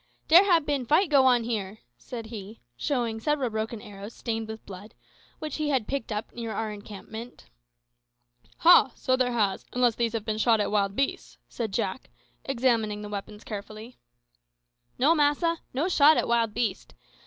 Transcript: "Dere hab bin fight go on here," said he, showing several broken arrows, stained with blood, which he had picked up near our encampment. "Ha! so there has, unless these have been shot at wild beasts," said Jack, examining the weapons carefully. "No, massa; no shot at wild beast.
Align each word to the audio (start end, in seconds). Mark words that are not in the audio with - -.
"Dere 0.27 0.43
hab 0.45 0.65
bin 0.65 0.83
fight 0.83 1.11
go 1.11 1.27
on 1.27 1.43
here," 1.43 1.77
said 1.95 2.25
he, 2.25 2.59
showing 2.75 3.19
several 3.19 3.51
broken 3.51 3.79
arrows, 3.83 4.15
stained 4.15 4.47
with 4.47 4.65
blood, 4.65 4.95
which 5.37 5.57
he 5.57 5.69
had 5.69 5.87
picked 5.87 6.11
up 6.11 6.33
near 6.33 6.51
our 6.51 6.71
encampment. 6.71 7.51
"Ha! 8.57 8.93
so 8.95 9.15
there 9.15 9.33
has, 9.33 9.63
unless 9.73 9.93
these 9.93 10.13
have 10.13 10.25
been 10.25 10.39
shot 10.39 10.59
at 10.59 10.71
wild 10.71 10.95
beasts," 10.95 11.37
said 11.47 11.71
Jack, 11.71 12.09
examining 12.43 13.03
the 13.03 13.09
weapons 13.09 13.43
carefully. 13.43 13.99
"No, 14.97 15.13
massa; 15.13 15.59
no 15.71 15.87
shot 15.87 16.17
at 16.17 16.27
wild 16.27 16.55
beast. 16.55 16.95